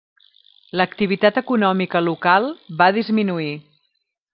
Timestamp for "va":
2.83-2.91